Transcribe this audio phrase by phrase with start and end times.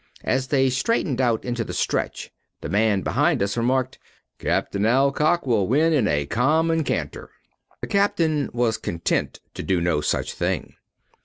[0.23, 3.99] As they straightened out into the stretch the man behind us remarked,
[4.39, 7.29] "Captain Alcock will win in a common canter."
[7.81, 10.73] The Captain was content to do no such thing.